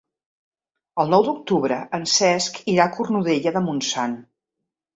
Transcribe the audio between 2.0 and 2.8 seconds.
Cesc